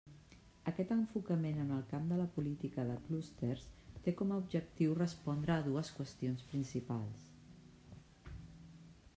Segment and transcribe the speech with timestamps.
[0.69, 3.67] Aquest enfocament en el camp de la política de clústers
[4.07, 7.29] té com a objectiu respondre a dues qüestions principals.